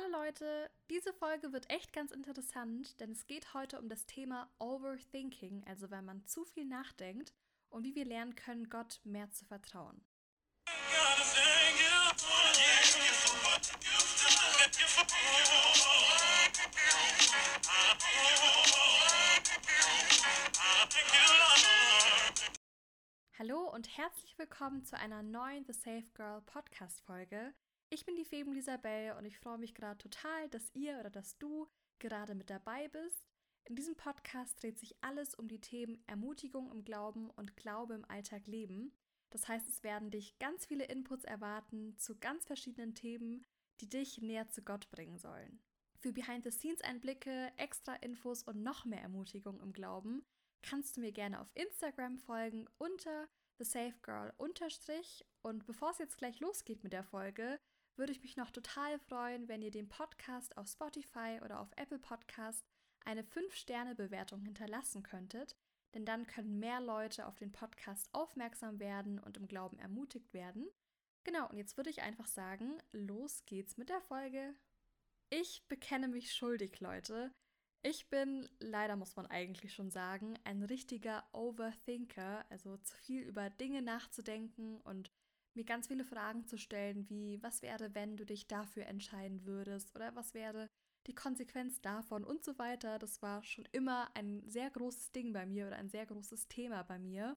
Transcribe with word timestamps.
Hallo 0.00 0.22
Leute, 0.24 0.70
diese 0.88 1.12
Folge 1.12 1.52
wird 1.52 1.68
echt 1.68 1.92
ganz 1.92 2.10
interessant, 2.10 2.98
denn 3.00 3.10
es 3.10 3.26
geht 3.26 3.52
heute 3.52 3.78
um 3.78 3.88
das 3.88 4.06
Thema 4.06 4.48
Overthinking, 4.58 5.64
also 5.66 5.90
wenn 5.90 6.04
man 6.04 6.24
zu 6.26 6.44
viel 6.44 6.64
nachdenkt 6.64 7.34
und 7.68 7.84
wie 7.84 7.94
wir 7.94 8.06
lernen 8.06 8.34
können, 8.34 8.70
Gott 8.70 9.00
mehr 9.04 9.30
zu 9.30 9.44
vertrauen. 9.44 10.00
Hallo 23.38 23.68
und 23.70 23.98
herzlich 23.98 24.38
willkommen 24.38 24.82
zu 24.84 24.96
einer 24.96 25.22
neuen 25.22 25.64
The 25.66 25.72
Safe 25.72 26.08
Girl 26.14 26.40
Podcast 26.42 27.02
Folge. 27.02 27.52
Ich 27.92 28.06
bin 28.06 28.14
die 28.14 28.24
Feben 28.24 28.54
Isabel 28.54 29.16
und 29.18 29.24
ich 29.24 29.36
freue 29.36 29.58
mich 29.58 29.74
gerade 29.74 29.98
total, 29.98 30.48
dass 30.50 30.72
ihr 30.74 31.00
oder 31.00 31.10
dass 31.10 31.36
du 31.38 31.68
gerade 31.98 32.36
mit 32.36 32.48
dabei 32.48 32.86
bist. 32.86 33.26
In 33.64 33.74
diesem 33.74 33.96
Podcast 33.96 34.62
dreht 34.62 34.78
sich 34.78 34.94
alles 35.00 35.34
um 35.34 35.48
die 35.48 35.60
Themen 35.60 36.00
Ermutigung 36.06 36.70
im 36.70 36.84
Glauben 36.84 37.30
und 37.30 37.56
Glaube 37.56 37.94
im 37.94 38.04
Alltag 38.04 38.46
leben. 38.46 38.92
Das 39.30 39.48
heißt, 39.48 39.68
es 39.68 39.82
werden 39.82 40.12
dich 40.12 40.38
ganz 40.38 40.66
viele 40.66 40.84
Inputs 40.84 41.24
erwarten 41.24 41.96
zu 41.98 42.16
ganz 42.16 42.46
verschiedenen 42.46 42.94
Themen, 42.94 43.44
die 43.80 43.88
dich 43.88 44.22
näher 44.22 44.48
zu 44.48 44.62
Gott 44.62 44.88
bringen 44.92 45.18
sollen. 45.18 45.60
Für 45.98 46.12
Behind-the-Scenes-Einblicke, 46.12 47.52
extra 47.56 47.96
Infos 47.96 48.44
und 48.44 48.62
noch 48.62 48.84
mehr 48.84 49.02
Ermutigung 49.02 49.60
im 49.60 49.72
Glauben 49.72 50.24
kannst 50.62 50.96
du 50.96 51.00
mir 51.00 51.10
gerne 51.10 51.40
auf 51.40 51.50
Instagram 51.54 52.18
folgen 52.18 52.68
unter 52.78 53.28
thesafegirl 53.56 54.32
Und 55.42 55.66
bevor 55.66 55.90
es 55.90 55.98
jetzt 55.98 56.18
gleich 56.18 56.38
losgeht 56.38 56.84
mit 56.84 56.92
der 56.92 57.04
Folge, 57.04 57.58
würde 57.96 58.12
ich 58.12 58.22
mich 58.22 58.36
noch 58.36 58.50
total 58.50 58.98
freuen, 58.98 59.48
wenn 59.48 59.62
ihr 59.62 59.70
dem 59.70 59.88
Podcast 59.88 60.56
auf 60.56 60.68
Spotify 60.68 61.40
oder 61.44 61.60
auf 61.60 61.70
Apple 61.76 61.98
Podcast 61.98 62.64
eine 63.04 63.22
5-Sterne-Bewertung 63.22 64.42
hinterlassen 64.42 65.02
könntet, 65.02 65.56
denn 65.94 66.04
dann 66.04 66.26
können 66.26 66.58
mehr 66.58 66.80
Leute 66.80 67.26
auf 67.26 67.36
den 67.36 67.52
Podcast 67.52 68.08
aufmerksam 68.12 68.78
werden 68.78 69.18
und 69.18 69.36
im 69.36 69.46
Glauben 69.46 69.78
ermutigt 69.78 70.32
werden. 70.32 70.68
Genau, 71.24 71.48
und 71.48 71.56
jetzt 71.56 71.76
würde 71.76 71.90
ich 71.90 72.02
einfach 72.02 72.26
sagen, 72.26 72.78
los 72.92 73.44
geht's 73.46 73.76
mit 73.76 73.88
der 73.88 74.00
Folge. 74.00 74.54
Ich 75.28 75.66
bekenne 75.68 76.08
mich 76.08 76.34
schuldig, 76.34 76.80
Leute. 76.80 77.32
Ich 77.82 78.10
bin, 78.10 78.48
leider 78.58 78.96
muss 78.96 79.16
man 79.16 79.26
eigentlich 79.26 79.72
schon 79.72 79.90
sagen, 79.90 80.38
ein 80.44 80.62
richtiger 80.62 81.24
Overthinker, 81.32 82.44
also 82.50 82.76
zu 82.78 82.94
viel 82.96 83.22
über 83.22 83.48
Dinge 83.48 83.80
nachzudenken 83.80 84.80
und 84.82 85.10
mir 85.54 85.64
ganz 85.64 85.88
viele 85.88 86.04
Fragen 86.04 86.46
zu 86.46 86.58
stellen, 86.58 87.08
wie 87.08 87.42
was 87.42 87.62
wäre, 87.62 87.94
wenn 87.94 88.16
du 88.16 88.24
dich 88.24 88.46
dafür 88.46 88.86
entscheiden 88.86 89.44
würdest 89.44 89.94
oder 89.94 90.14
was 90.14 90.34
wäre 90.34 90.68
die 91.06 91.14
Konsequenz 91.14 91.80
davon 91.80 92.24
und 92.24 92.44
so 92.44 92.58
weiter. 92.58 92.98
Das 92.98 93.22
war 93.22 93.42
schon 93.42 93.66
immer 93.72 94.14
ein 94.14 94.42
sehr 94.46 94.70
großes 94.70 95.12
Ding 95.12 95.32
bei 95.32 95.46
mir 95.46 95.66
oder 95.66 95.76
ein 95.76 95.88
sehr 95.88 96.06
großes 96.06 96.48
Thema 96.48 96.82
bei 96.82 96.98
mir. 96.98 97.36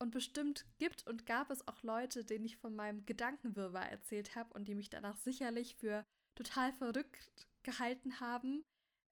Und 0.00 0.10
bestimmt 0.10 0.66
gibt 0.78 1.06
und 1.06 1.24
gab 1.24 1.50
es 1.50 1.66
auch 1.68 1.82
Leute, 1.82 2.24
denen 2.24 2.44
ich 2.44 2.56
von 2.56 2.74
meinem 2.74 3.06
Gedankenwirrwarr 3.06 3.90
erzählt 3.90 4.34
habe 4.34 4.52
und 4.54 4.66
die 4.66 4.74
mich 4.74 4.90
danach 4.90 5.16
sicherlich 5.16 5.76
für 5.76 6.04
total 6.34 6.72
verrückt 6.72 7.48
gehalten 7.62 8.20
haben. 8.20 8.64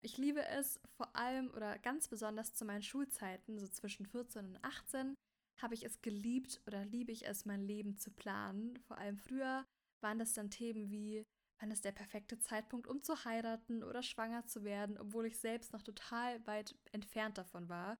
Ich 0.04 0.18
liebe 0.18 0.44
es 0.44 0.80
vor 0.96 1.14
allem 1.14 1.50
oder 1.52 1.78
ganz 1.78 2.08
besonders 2.08 2.54
zu 2.54 2.64
meinen 2.64 2.82
Schulzeiten, 2.82 3.60
so 3.60 3.68
zwischen 3.68 4.06
14 4.06 4.46
und 4.46 4.64
18, 4.64 5.14
habe 5.58 5.74
ich 5.74 5.84
es 5.84 6.00
geliebt 6.02 6.60
oder 6.66 6.84
liebe 6.84 7.12
ich 7.12 7.26
es, 7.26 7.44
mein 7.44 7.62
Leben 7.62 7.96
zu 7.96 8.10
planen. 8.10 8.78
Vor 8.80 8.98
allem 8.98 9.18
früher 9.18 9.64
waren 10.00 10.18
das 10.18 10.32
dann 10.32 10.50
Themen 10.50 10.90
wie, 10.90 11.24
wann 11.60 11.70
ist 11.70 11.84
der 11.84 11.92
perfekte 11.92 12.38
Zeitpunkt, 12.38 12.86
um 12.86 13.02
zu 13.02 13.24
heiraten 13.24 13.82
oder 13.84 14.02
schwanger 14.02 14.46
zu 14.46 14.64
werden, 14.64 14.98
obwohl 14.98 15.26
ich 15.26 15.38
selbst 15.38 15.72
noch 15.72 15.82
total 15.82 16.44
weit 16.46 16.74
entfernt 16.92 17.38
davon 17.38 17.68
war. 17.68 17.96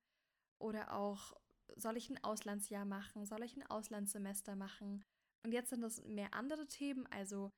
Oder 0.58 0.92
auch, 0.92 1.32
soll 1.76 1.96
ich 1.96 2.10
ein 2.10 2.22
Auslandsjahr 2.22 2.84
machen, 2.84 3.24
soll 3.24 3.42
ich 3.42 3.56
ein 3.56 3.66
Auslandssemester 3.66 4.56
machen? 4.56 5.04
Und 5.44 5.52
jetzt 5.52 5.70
sind 5.70 5.80
das 5.80 6.02
mehr 6.04 6.34
andere 6.34 6.66
Themen, 6.66 7.06
also 7.06 7.50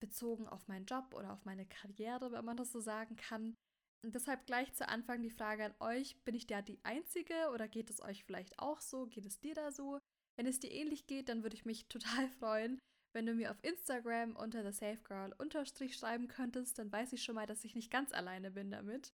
bezogen 0.00 0.46
auf 0.46 0.68
meinen 0.68 0.86
Job 0.86 1.14
oder 1.14 1.32
auf 1.32 1.44
meine 1.44 1.66
Karriere, 1.66 2.32
wenn 2.32 2.44
man 2.44 2.56
das 2.56 2.72
so 2.72 2.80
sagen 2.80 3.16
kann. 3.16 3.56
Und 4.04 4.14
deshalb 4.14 4.46
gleich 4.46 4.72
zu 4.74 4.88
Anfang 4.88 5.22
die 5.22 5.30
Frage 5.30 5.64
an 5.64 5.74
euch, 5.80 6.16
bin 6.24 6.34
ich 6.34 6.46
da 6.46 6.62
die 6.62 6.78
Einzige 6.84 7.50
oder 7.52 7.66
geht 7.66 7.90
es 7.90 8.00
euch 8.00 8.24
vielleicht 8.24 8.58
auch 8.58 8.80
so? 8.80 9.06
Geht 9.06 9.26
es 9.26 9.40
dir 9.40 9.54
da 9.54 9.72
so? 9.72 9.98
Wenn 10.36 10.46
es 10.46 10.60
dir 10.60 10.70
ähnlich 10.70 11.06
geht, 11.06 11.28
dann 11.28 11.42
würde 11.42 11.56
ich 11.56 11.64
mich 11.64 11.88
total 11.88 12.28
freuen, 12.28 12.78
wenn 13.16 13.24
du 13.24 13.32
mir 13.32 13.50
auf 13.50 13.64
Instagram 13.64 14.36
unter 14.36 14.62
thesafegirl 14.62 15.32
unterstrich 15.38 15.96
schreiben 15.96 16.28
könntest, 16.28 16.78
dann 16.78 16.92
weiß 16.92 17.14
ich 17.14 17.22
schon 17.22 17.34
mal, 17.34 17.46
dass 17.46 17.64
ich 17.64 17.74
nicht 17.74 17.90
ganz 17.90 18.12
alleine 18.12 18.50
bin 18.50 18.70
damit. 18.70 19.14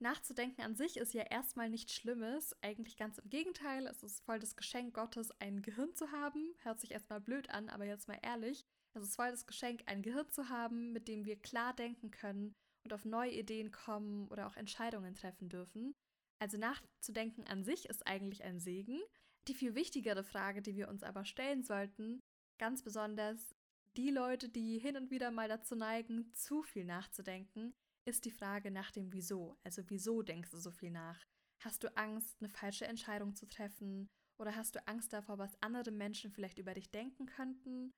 Nachzudenken 0.00 0.62
an 0.62 0.74
sich 0.74 0.96
ist 0.96 1.12
ja 1.12 1.22
erstmal 1.24 1.68
nichts 1.68 1.92
Schlimmes, 1.92 2.56
eigentlich 2.62 2.96
ganz 2.96 3.18
im 3.18 3.28
Gegenteil, 3.28 3.86
es 3.86 4.02
ist 4.02 4.24
voll 4.24 4.38
das 4.38 4.56
Geschenk 4.56 4.94
Gottes, 4.94 5.30
ein 5.40 5.60
Gehirn 5.60 5.94
zu 5.94 6.10
haben. 6.10 6.54
Hört 6.62 6.80
sich 6.80 6.92
erstmal 6.92 7.20
blöd 7.20 7.50
an, 7.50 7.68
aber 7.68 7.84
jetzt 7.84 8.08
mal 8.08 8.18
ehrlich, 8.22 8.64
es 8.94 9.02
ist 9.02 9.16
voll 9.16 9.30
das 9.30 9.46
Geschenk, 9.46 9.82
ein 9.86 10.02
Gehirn 10.02 10.30
zu 10.30 10.48
haben, 10.48 10.92
mit 10.92 11.06
dem 11.06 11.26
wir 11.26 11.36
klar 11.36 11.74
denken 11.74 12.10
können 12.10 12.54
und 12.84 12.92
auf 12.92 13.04
neue 13.04 13.32
Ideen 13.32 13.70
kommen 13.70 14.28
oder 14.28 14.46
auch 14.46 14.56
Entscheidungen 14.56 15.14
treffen 15.14 15.48
dürfen. 15.48 15.94
Also 16.38 16.58
nachzudenken 16.58 17.46
an 17.46 17.64
sich 17.64 17.86
ist 17.88 18.06
eigentlich 18.06 18.44
ein 18.44 18.60
Segen. 18.60 19.00
Die 19.48 19.54
viel 19.54 19.74
wichtigere 19.74 20.24
Frage, 20.24 20.62
die 20.62 20.76
wir 20.76 20.88
uns 20.88 21.02
aber 21.02 21.24
stellen 21.24 21.62
sollten, 21.64 22.20
ganz 22.58 22.82
besonders 22.82 23.54
die 23.96 24.10
Leute, 24.10 24.48
die 24.48 24.78
hin 24.78 24.96
und 24.96 25.10
wieder 25.10 25.30
mal 25.30 25.48
dazu 25.48 25.76
neigen, 25.76 26.32
zu 26.34 26.62
viel 26.62 26.84
nachzudenken, 26.84 27.74
ist 28.06 28.24
die 28.24 28.30
Frage 28.30 28.70
nach 28.70 28.90
dem 28.90 29.12
Wieso. 29.12 29.56
Also 29.62 29.82
wieso 29.88 30.22
denkst 30.22 30.50
du 30.50 30.58
so 30.58 30.70
viel 30.70 30.90
nach? 30.90 31.24
Hast 31.60 31.84
du 31.84 31.96
Angst, 31.96 32.36
eine 32.40 32.50
falsche 32.50 32.86
Entscheidung 32.86 33.34
zu 33.34 33.46
treffen? 33.48 34.08
Oder 34.36 34.56
hast 34.56 34.74
du 34.74 34.86
Angst 34.86 35.12
davor, 35.12 35.38
was 35.38 35.56
andere 35.62 35.92
Menschen 35.92 36.30
vielleicht 36.30 36.58
über 36.58 36.74
dich 36.74 36.90
denken 36.90 37.26
könnten? 37.26 37.94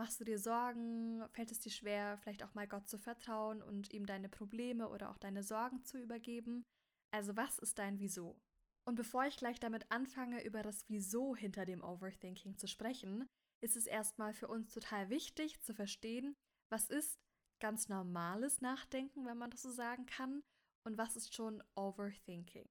Machst 0.00 0.18
du 0.18 0.24
dir 0.24 0.38
Sorgen? 0.38 1.22
Fällt 1.32 1.52
es 1.52 1.60
dir 1.60 1.68
schwer, 1.68 2.16
vielleicht 2.16 2.42
auch 2.42 2.54
mal 2.54 2.66
Gott 2.66 2.88
zu 2.88 2.96
vertrauen 2.96 3.60
und 3.60 3.92
ihm 3.92 4.06
deine 4.06 4.30
Probleme 4.30 4.88
oder 4.88 5.10
auch 5.10 5.18
deine 5.18 5.42
Sorgen 5.42 5.84
zu 5.84 5.98
übergeben? 5.98 6.64
Also 7.10 7.36
was 7.36 7.58
ist 7.58 7.78
dein 7.78 7.98
Wieso? 7.98 8.40
Und 8.86 8.94
bevor 8.94 9.26
ich 9.26 9.36
gleich 9.36 9.60
damit 9.60 9.92
anfange, 9.92 10.42
über 10.42 10.62
das 10.62 10.88
Wieso 10.88 11.36
hinter 11.36 11.66
dem 11.66 11.84
Overthinking 11.84 12.56
zu 12.56 12.66
sprechen, 12.66 13.26
ist 13.62 13.76
es 13.76 13.86
erstmal 13.86 14.32
für 14.32 14.48
uns 14.48 14.72
total 14.72 15.10
wichtig 15.10 15.60
zu 15.60 15.74
verstehen, 15.74 16.34
was 16.70 16.88
ist 16.88 17.20
ganz 17.60 17.90
normales 17.90 18.62
Nachdenken, 18.62 19.26
wenn 19.26 19.36
man 19.36 19.50
das 19.50 19.60
so 19.60 19.70
sagen 19.70 20.06
kann, 20.06 20.42
und 20.86 20.96
was 20.96 21.14
ist 21.14 21.34
schon 21.34 21.62
Overthinking. 21.74 22.70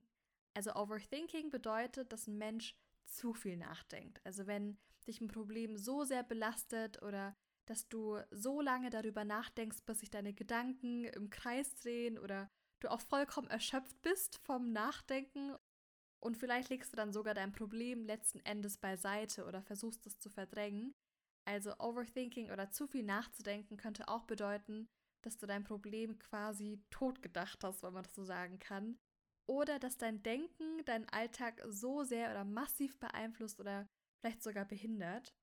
Also 0.55 0.73
Overthinking 0.73 1.51
bedeutet, 1.51 2.11
dass 2.11 2.25
ein 2.25 2.39
Mensch 2.39 2.73
zu 3.05 3.35
viel 3.35 3.55
nachdenkt. 3.55 4.19
Also 4.25 4.47
wenn 4.47 4.79
dich 5.09 5.19
ein 5.21 5.27
Problem 5.27 5.77
so 5.77 6.05
sehr 6.05 6.23
belastet 6.23 7.01
oder 7.03 7.35
dass 7.65 7.87
du 7.87 8.17
so 8.31 8.61
lange 8.61 8.89
darüber 8.89 9.25
nachdenkst, 9.25 9.83
bis 9.85 9.99
sich 9.99 10.09
deine 10.09 10.33
Gedanken 10.33 11.05
im 11.05 11.29
Kreis 11.29 11.75
drehen 11.75 12.17
oder 12.17 12.49
du 12.79 12.89
auch 12.89 13.01
vollkommen 13.01 13.49
erschöpft 13.49 14.01
bist 14.01 14.39
vom 14.39 14.71
Nachdenken 14.71 15.55
und 16.21 16.37
vielleicht 16.37 16.69
legst 16.69 16.91
du 16.91 16.97
dann 16.97 17.13
sogar 17.13 17.33
dein 17.33 17.51
Problem 17.51 18.05
letzten 18.05 18.39
Endes 18.41 18.77
beiseite 18.77 19.45
oder 19.45 19.61
versuchst 19.61 20.05
es 20.05 20.19
zu 20.19 20.29
verdrängen. 20.29 20.93
Also 21.45 21.73
Overthinking 21.79 22.51
oder 22.51 22.69
zu 22.71 22.87
viel 22.87 23.03
nachzudenken 23.03 23.77
könnte 23.77 24.07
auch 24.07 24.25
bedeuten, 24.25 24.87
dass 25.23 25.37
du 25.37 25.47
dein 25.47 25.63
Problem 25.63 26.19
quasi 26.19 26.83
totgedacht 26.89 27.63
hast, 27.63 27.83
wenn 27.83 27.93
man 27.93 28.03
das 28.03 28.13
so 28.13 28.23
sagen 28.23 28.59
kann. 28.59 28.97
Oder 29.47 29.79
dass 29.79 29.97
dein 29.97 30.21
Denken 30.21 30.83
deinen 30.85 31.09
Alltag 31.09 31.63
so 31.67 32.03
sehr 32.03 32.29
oder 32.31 32.43
massiv 32.43 32.99
beeinflusst 32.99 33.59
oder 33.59 33.87
vielleicht 34.19 34.43
sogar 34.43 34.65
behindert. 34.65 35.33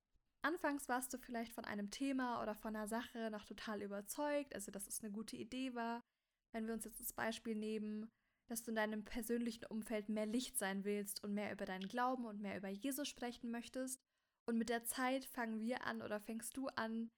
Anfangs 0.42 0.88
warst 0.88 1.12
du 1.12 1.19
vielleicht 1.19 1.53
von 1.53 1.64
einem 1.64 1.91
Thema 1.91 2.42
oder 2.42 2.54
von 2.54 2.76
einer 2.76 2.87
Sache 2.87 3.31
noch 3.31 3.44
total 3.44 3.82
überzeugt, 3.82 4.54
also 4.54 4.70
dass 4.70 4.87
es 4.87 5.03
eine 5.03 5.12
gute 5.12 5.37
Idee 5.37 5.75
war. 5.75 6.04
Wenn 6.53 6.66
wir 6.66 6.74
uns 6.74 6.84
jetzt 6.84 7.00
das 7.00 7.12
Beispiel 7.12 7.56
nehmen, 7.56 8.10
dass 8.47 8.62
du 8.62 8.71
in 8.71 8.77
deinem 8.77 9.04
persönlichen 9.04 9.66
Umfeld 9.66 10.09
mehr 10.09 10.27
Licht 10.27 10.56
sein 10.56 10.84
willst 10.84 11.22
und 11.24 11.34
mehr 11.34 11.53
über 11.53 11.65
deinen 11.65 11.89
Glauben 11.89 12.27
und 12.27 12.41
mehr 12.41 12.56
über 12.56 12.68
Jesus 12.68 13.09
sprechen 13.09 13.50
möchtest. 13.50 14.00
Und 14.47 14.56
mit 14.56 14.68
der 14.68 14.84
Zeit 14.84 15.24
fangen 15.24 15.60
wir 15.60 15.84
an 15.84 16.03
oder 16.03 16.21
fängst 16.21 16.56
du 16.56 16.68
an, 16.68 17.10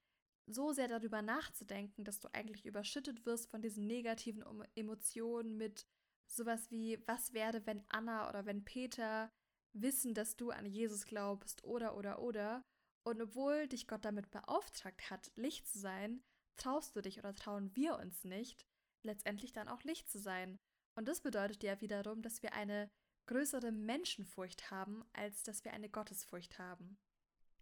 so 0.47 0.73
sehr 0.73 0.89
darüber 0.89 1.21
nachzudenken, 1.21 2.05
dass 2.05 2.21
du 2.21 2.29
eigentlich 2.33 2.65
überschüttet 2.65 3.27
wirst 3.27 3.51
von 3.51 3.61
diesen 3.61 3.87
negativen 3.87 4.43
Emotionen 4.75 5.59
mit 5.59 5.87
sowas 6.27 6.71
wie, 6.71 6.99
was 7.07 7.35
werde, 7.35 7.67
wenn 7.67 7.85
Anna 7.89 8.29
oder 8.29 8.47
wenn 8.47 8.65
Peter 8.65 9.31
wissen, 9.73 10.15
dass 10.15 10.37
du 10.37 10.51
an 10.51 10.67
Jesus 10.67 11.05
glaubst 11.05 11.65
oder 11.65 11.97
oder 11.97 12.21
oder. 12.21 12.65
Und 13.05 13.23
obwohl 13.23 13.69
dich 13.69 13.87
Gott 13.87 14.05
damit 14.05 14.31
beauftragt 14.31 15.11
hat, 15.11 15.31
Licht 15.37 15.67
zu 15.67 15.79
sein, 15.79 16.23
traust 16.57 16.95
du 16.95 17.01
dich 17.01 17.19
oder 17.19 17.35
trauen 17.35 17.75
wir 17.75 17.99
uns 17.99 18.25
nicht, 18.25 18.67
letztendlich 19.03 19.53
dann 19.53 19.69
auch 19.69 19.83
Licht 19.85 20.11
zu 20.11 20.19
sein. 20.19 20.59
Und 20.95 21.07
das 21.09 21.21
bedeutet 21.21 21.63
ja 21.63 21.81
wiederum, 21.81 22.23
dass 22.23 22.43
wir 22.43 22.53
eine 22.53 22.91
größere 23.27 23.71
Menschenfurcht 23.71 24.71
haben, 24.71 25.05
als 25.13 25.43
dass 25.43 25.65
wir 25.65 25.73
eine 25.73 25.89
Gottesfurcht 25.89 26.59
haben. 26.59 26.99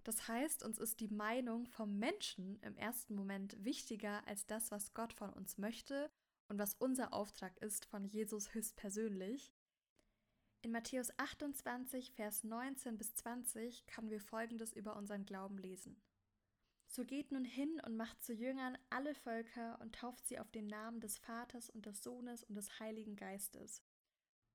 Das 0.04 0.28
heißt, 0.28 0.62
uns 0.62 0.78
ist 0.78 1.00
die 1.00 1.08
Meinung 1.08 1.66
vom 1.66 1.98
Menschen 1.98 2.60
im 2.60 2.76
ersten 2.76 3.14
Moment 3.14 3.62
wichtiger 3.64 4.26
als 4.26 4.46
das, 4.46 4.70
was 4.70 4.94
Gott 4.94 5.12
von 5.12 5.30
uns 5.30 5.58
möchte 5.58 6.10
und 6.48 6.58
was 6.58 6.74
unser 6.74 7.12
Auftrag 7.12 7.56
ist 7.58 7.84
von 7.86 8.04
Jesus 8.04 8.54
höchstpersönlich. 8.54 9.52
In 10.66 10.72
Matthäus 10.72 11.16
28, 11.16 12.10
Vers 12.10 12.42
19 12.42 12.98
bis 12.98 13.14
20 13.14 13.86
können 13.86 14.10
wir 14.10 14.20
Folgendes 14.20 14.72
über 14.72 14.96
unseren 14.96 15.24
Glauben 15.24 15.58
lesen. 15.58 15.96
So 16.88 17.04
geht 17.04 17.30
nun 17.30 17.44
hin 17.44 17.80
und 17.86 17.96
macht 17.96 18.20
zu 18.24 18.32
Jüngern 18.32 18.76
alle 18.90 19.14
Völker 19.14 19.78
und 19.80 19.94
tauft 19.94 20.26
sie 20.26 20.40
auf 20.40 20.50
den 20.50 20.66
Namen 20.66 20.98
des 20.98 21.18
Vaters 21.18 21.70
und 21.70 21.86
des 21.86 22.02
Sohnes 22.02 22.42
und 22.42 22.56
des 22.56 22.80
Heiligen 22.80 23.14
Geistes 23.14 23.80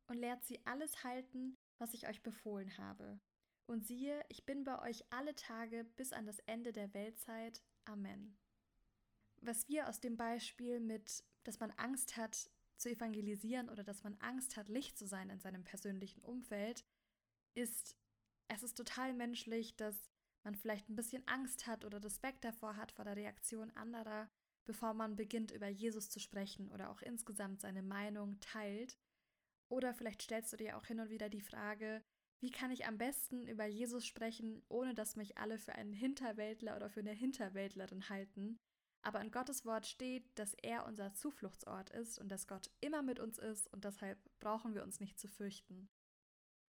und 0.08 0.18
lehrt 0.18 0.44
sie 0.44 0.60
alles 0.66 1.06
halten, 1.06 1.56
was 1.78 1.94
ich 1.94 2.10
euch 2.10 2.22
befohlen 2.22 2.78
habe. 2.78 3.22
Und 3.66 3.88
siehe, 3.88 4.22
ich 4.28 4.46
bin 4.46 4.66
bei 4.66 4.82
euch 4.82 5.06
alle 5.12 5.34
Tage 5.36 5.86
bis 5.96 6.12
an 6.12 6.26
das 6.26 6.40
Ende 6.40 6.74
der 6.74 6.94
Weltzeit. 6.94 7.64
Amen. 7.86 8.38
Was 9.40 9.70
wir 9.70 9.88
aus 9.88 10.02
dem 10.02 10.18
Beispiel 10.18 10.82
mit, 10.82 11.24
dass 11.46 11.62
man 11.62 11.72
Angst 11.78 12.18
hat 12.18 12.52
zu 12.82 12.90
evangelisieren 12.90 13.70
oder 13.70 13.84
dass 13.84 14.04
man 14.04 14.18
Angst 14.20 14.58
hat, 14.58 14.70
Licht 14.70 14.98
zu 14.98 15.06
sein 15.06 15.30
in 15.30 15.40
seinem 15.40 15.64
persönlichen 15.64 16.24
Umfeld, 16.24 16.84
ist, 17.54 17.96
es 18.48 18.64
ist 18.64 18.76
total 18.76 19.14
menschlich, 19.14 19.76
dass 19.76 20.12
man 20.44 20.56
vielleicht 20.56 20.90
ein 20.90 20.96
bisschen 20.96 21.28
Angst 21.28 21.68
hat 21.68 21.86
oder 21.86 22.04
Respekt 22.04 22.44
davor 22.44 22.76
hat 22.76 22.92
vor 22.92 23.06
der 23.06 23.16
Reaktion 23.16 23.72
anderer, 23.72 24.30
bevor 24.66 24.94
man 24.94 25.16
beginnt, 25.16 25.52
über 25.52 25.68
Jesus 25.68 26.10
zu 26.10 26.20
sprechen 26.20 26.70
oder 26.72 26.90
auch 26.90 27.02
insgesamt 27.02 27.62
seine 27.62 27.84
Meinung 27.84 28.40
teilt. 28.40 28.98
Oder 29.70 29.94
vielleicht 29.94 30.24
stellst 30.24 30.52
du 30.54 30.58
dir 30.58 30.78
auch 30.78 30.86
hin 30.86 31.00
und 31.00 31.10
wieder 31.10 31.30
die 31.30 31.42
Frage, 31.42 32.04
wie 32.40 32.50
kann 32.50 32.72
ich 32.72 32.88
am 32.88 32.98
besten 32.98 33.48
über 33.48 33.66
Jesus 33.66 34.06
sprechen, 34.06 34.64
ohne 34.68 34.96
dass 34.96 35.16
mich 35.16 35.38
alle 35.38 35.60
für 35.60 35.74
einen 35.74 35.94
Hinterwäldler 35.94 36.76
oder 36.76 36.90
für 36.90 37.02
eine 37.02 37.14
Hinterwäldlerin 37.14 38.10
halten? 38.10 38.60
Aber 39.04 39.22
in 39.22 39.32
Gottes 39.32 39.66
Wort 39.66 39.88
steht, 39.88 40.24
dass 40.38 40.54
er 40.62 40.86
unser 40.86 41.14
Zufluchtsort 41.14 41.90
ist 41.90 42.20
und 42.20 42.30
dass 42.30 42.48
Gott 42.48 42.70
immer 42.82 43.02
mit 43.02 43.20
uns 43.20 43.40
ist 43.40 43.72
und 43.74 43.84
deshalb 43.84 44.20
brauchen 44.40 44.76
wir 44.76 44.84
uns 44.84 45.00
nicht 45.00 45.20
zu 45.20 45.28
fürchten. 45.28 45.90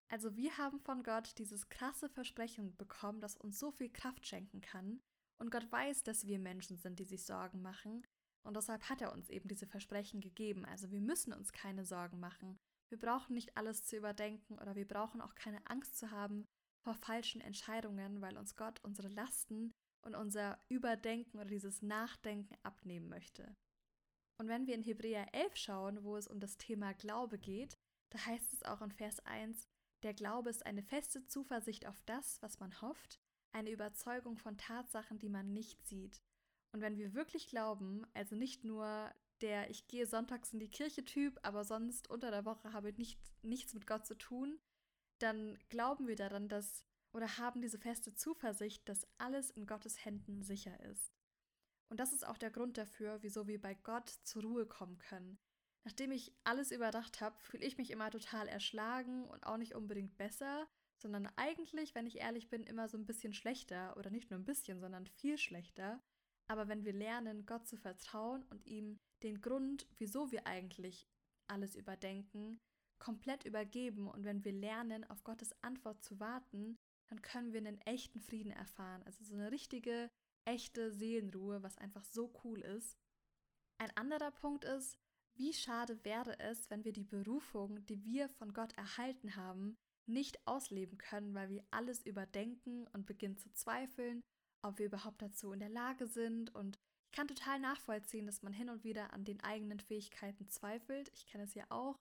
Also 0.09 0.35
wir 0.35 0.57
haben 0.57 0.79
von 0.79 1.03
Gott 1.03 1.37
dieses 1.37 1.69
krasse 1.69 2.09
Versprechen 2.09 2.75
bekommen, 2.75 3.21
das 3.21 3.35
uns 3.35 3.59
so 3.59 3.71
viel 3.71 3.89
Kraft 3.89 4.27
schenken 4.27 4.61
kann. 4.61 5.01
Und 5.39 5.51
Gott 5.51 5.71
weiß, 5.71 6.03
dass 6.03 6.27
wir 6.27 6.39
Menschen 6.39 6.77
sind, 6.77 6.99
die 6.99 7.05
sich 7.05 7.25
Sorgen 7.25 7.61
machen. 7.61 8.05
Und 8.43 8.55
deshalb 8.55 8.89
hat 8.89 9.01
er 9.01 9.13
uns 9.13 9.29
eben 9.29 9.47
diese 9.47 9.67
Versprechen 9.67 10.21
gegeben. 10.21 10.65
Also 10.65 10.91
wir 10.91 11.01
müssen 11.01 11.33
uns 11.33 11.51
keine 11.51 11.85
Sorgen 11.85 12.19
machen. 12.19 12.59
Wir 12.89 12.99
brauchen 12.99 13.33
nicht 13.33 13.57
alles 13.57 13.85
zu 13.85 13.97
überdenken 13.97 14.59
oder 14.59 14.75
wir 14.75 14.87
brauchen 14.87 15.21
auch 15.21 15.33
keine 15.35 15.65
Angst 15.65 15.97
zu 15.97 16.11
haben 16.11 16.45
vor 16.83 16.93
falschen 16.93 17.41
Entscheidungen, 17.41 18.21
weil 18.21 18.37
uns 18.37 18.55
Gott 18.55 18.79
unsere 18.83 19.07
Lasten 19.07 19.73
und 20.03 20.15
unser 20.15 20.59
Überdenken 20.69 21.37
oder 21.37 21.49
dieses 21.49 21.81
Nachdenken 21.81 22.55
abnehmen 22.63 23.09
möchte. 23.09 23.55
Und 24.37 24.47
wenn 24.47 24.67
wir 24.67 24.75
in 24.75 24.81
Hebräer 24.81 25.33
11 25.33 25.55
schauen, 25.55 26.03
wo 26.03 26.17
es 26.17 26.27
um 26.27 26.39
das 26.39 26.57
Thema 26.57 26.93
Glaube 26.93 27.37
geht, 27.37 27.77
da 28.09 28.25
heißt 28.25 28.53
es 28.53 28.63
auch 28.63 28.81
in 28.81 28.91
Vers 28.91 29.19
1, 29.25 29.67
der 30.03 30.13
Glaube 30.13 30.49
ist 30.49 30.65
eine 30.65 30.83
feste 30.83 31.25
Zuversicht 31.25 31.87
auf 31.87 32.01
das, 32.05 32.41
was 32.41 32.59
man 32.59 32.81
hofft, 32.81 33.19
eine 33.53 33.71
Überzeugung 33.71 34.37
von 34.37 34.57
Tatsachen, 34.57 35.19
die 35.19 35.29
man 35.29 35.53
nicht 35.53 35.85
sieht. 35.85 36.21
Und 36.73 36.81
wenn 36.81 36.97
wir 36.97 37.13
wirklich 37.13 37.47
glauben, 37.47 38.05
also 38.13 38.35
nicht 38.35 38.63
nur 38.63 39.13
der 39.41 39.69
Ich 39.69 39.87
gehe 39.87 40.07
sonntags 40.07 40.53
in 40.53 40.59
die 40.59 40.69
Kirche 40.69 41.05
Typ, 41.05 41.39
aber 41.43 41.63
sonst 41.63 42.09
unter 42.09 42.31
der 42.31 42.45
Woche 42.45 42.73
habe 42.73 42.89
ich 42.89 42.97
nicht, 42.97 43.19
nichts 43.43 43.73
mit 43.73 43.85
Gott 43.87 44.05
zu 44.05 44.15
tun, 44.15 44.59
dann 45.19 45.57
glauben 45.69 46.07
wir 46.07 46.15
daran, 46.15 46.49
dass 46.49 46.85
oder 47.13 47.37
haben 47.37 47.61
diese 47.61 47.77
feste 47.77 48.13
Zuversicht, 48.13 48.87
dass 48.89 49.07
alles 49.17 49.49
in 49.51 49.65
Gottes 49.65 50.03
Händen 50.03 50.43
sicher 50.43 50.79
ist. 50.81 51.13
Und 51.89 51.99
das 51.99 52.11
ist 52.11 52.25
auch 52.25 52.37
der 52.37 52.51
Grund 52.51 52.77
dafür, 52.77 53.21
wieso 53.21 53.47
wir 53.47 53.61
bei 53.61 53.75
Gott 53.75 54.09
zur 54.23 54.41
Ruhe 54.43 54.65
kommen 54.65 54.97
können, 54.97 55.37
Nachdem 55.85 56.11
ich 56.11 56.33
alles 56.45 56.71
überdacht 56.71 57.19
habe, 57.19 57.37
fühle 57.39 57.65
ich 57.65 57.77
mich 57.77 57.91
immer 57.91 58.09
total 58.09 58.47
erschlagen 58.47 59.25
und 59.25 59.45
auch 59.45 59.57
nicht 59.57 59.75
unbedingt 59.75 60.17
besser, 60.17 60.67
sondern 60.97 61.27
eigentlich, 61.35 61.93
wenn 61.93 62.07
ich 62.07 62.19
ehrlich 62.19 62.49
bin, 62.49 62.63
immer 62.63 62.87
so 62.87 62.97
ein 62.97 63.05
bisschen 63.05 63.33
schlechter 63.33 63.97
oder 63.97 64.09
nicht 64.09 64.31
nur 64.31 64.39
ein 64.39 64.45
bisschen, 64.45 64.79
sondern 64.79 65.05
viel 65.05 65.37
schlechter. 65.37 66.01
Aber 66.47 66.69
wenn 66.69 66.85
wir 66.85 66.93
lernen, 66.93 67.45
Gott 67.45 67.67
zu 67.67 67.75
vertrauen 67.75 68.43
und 68.49 68.65
ihm 68.65 68.99
den 69.23 69.41
Grund, 69.41 69.87
wieso 69.97 70.31
wir 70.31 70.47
eigentlich 70.47 71.09
alles 71.47 71.75
überdenken, 71.75 72.61
komplett 72.97 73.43
übergeben 73.43 74.07
und 74.07 74.23
wenn 74.23 74.45
wir 74.45 74.53
lernen, 74.53 75.03
auf 75.09 75.25
Gottes 75.25 75.51
Antwort 75.61 76.01
zu 76.01 76.21
warten, 76.21 76.77
dann 77.13 77.21
können 77.21 77.53
wir 77.53 77.59
einen 77.59 77.79
echten 77.81 78.19
Frieden 78.19 78.51
erfahren. 78.51 79.03
Also 79.05 79.23
so 79.23 79.35
eine 79.35 79.51
richtige, 79.51 80.09
echte 80.45 80.91
Seelenruhe, 80.91 81.61
was 81.61 81.77
einfach 81.77 82.03
so 82.05 82.33
cool 82.43 82.61
ist. 82.61 82.97
Ein 83.77 83.95
anderer 83.95 84.31
Punkt 84.31 84.65
ist, 84.65 84.97
wie 85.35 85.53
schade 85.53 86.03
wäre 86.03 86.39
es, 86.39 86.71
wenn 86.71 86.83
wir 86.83 86.91
die 86.91 87.03
Berufung, 87.03 87.85
die 87.85 88.03
wir 88.03 88.29
von 88.29 88.53
Gott 88.53 88.73
erhalten 88.77 89.35
haben, 89.35 89.77
nicht 90.07 90.45
ausleben 90.47 90.97
können, 90.97 91.35
weil 91.35 91.49
wir 91.49 91.63
alles 91.69 92.03
überdenken 92.03 92.87
und 92.93 93.05
beginnen 93.05 93.37
zu 93.37 93.51
zweifeln, 93.51 94.23
ob 94.63 94.79
wir 94.79 94.87
überhaupt 94.87 95.21
dazu 95.21 95.51
in 95.51 95.59
der 95.59 95.69
Lage 95.69 96.07
sind. 96.07 96.53
Und 96.55 96.79
ich 97.11 97.15
kann 97.15 97.27
total 97.27 97.59
nachvollziehen, 97.59 98.25
dass 98.25 98.41
man 98.41 98.53
hin 98.53 98.71
und 98.71 98.83
wieder 98.83 99.13
an 99.13 99.23
den 99.23 99.39
eigenen 99.43 99.79
Fähigkeiten 99.79 100.49
zweifelt. 100.49 101.11
Ich 101.13 101.27
kenne 101.27 101.43
es 101.43 101.53
ja 101.53 101.65
auch. 101.69 101.99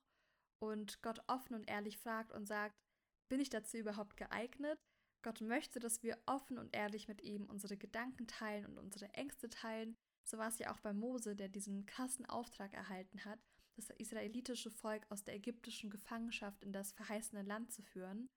Und 0.59 1.03
Gott 1.03 1.23
offen 1.27 1.55
und 1.55 1.69
ehrlich 1.69 1.99
fragt 1.99 2.33
und 2.33 2.47
sagt, 2.47 2.81
bin 3.29 3.41
ich 3.41 3.51
dazu 3.51 3.77
überhaupt 3.77 4.17
geeignet? 4.17 4.79
Gott 5.23 5.41
möchte, 5.41 5.81
dass 5.81 6.03
wir 6.03 6.19
offen 6.27 6.59
und 6.59 6.75
ehrlich 6.75 7.09
mit 7.09 7.23
ihm 7.23 7.47
unsere 7.47 7.77
Gedanken 7.77 8.27
teilen 8.27 8.67
und 8.67 8.79
unsere 8.79 9.13
Ängste 9.15 9.49
teilen, 9.49 9.97
so 10.25 10.39
war 10.39 10.49
es 10.49 10.59
ja 10.59 10.73
auch 10.73 10.81
bei 10.81 10.93
Mose, 10.93 11.35
der 11.35 11.49
diesen 11.49 11.87
krassen 11.87 12.27
Auftrag 12.27 12.75
erhalten 12.75 13.25
hat, 13.25 13.41
das 13.77 13.91
israelitische 13.91 14.71
Volk 14.71 15.07
aus 15.11 15.25
der 15.25 15.35
ägyptischen 15.35 15.91
Gefangenschaft 15.91 16.63
in 16.63 16.73
das 16.73 16.93
verheißene 16.93 17.43
Land 17.43 17.73
zu 17.73 17.83
führen. 17.83 18.29